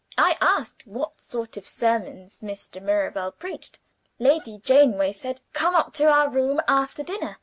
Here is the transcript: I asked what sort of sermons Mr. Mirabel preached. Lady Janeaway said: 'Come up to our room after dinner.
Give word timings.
I 0.17 0.35
asked 0.41 0.87
what 0.87 1.21
sort 1.21 1.57
of 1.57 1.67
sermons 1.67 2.39
Mr. 2.39 2.81
Mirabel 2.81 3.31
preached. 3.33 3.77
Lady 4.17 4.57
Janeaway 4.57 5.11
said: 5.11 5.41
'Come 5.53 5.75
up 5.75 5.93
to 5.93 6.11
our 6.11 6.27
room 6.27 6.59
after 6.67 7.03
dinner. 7.03 7.37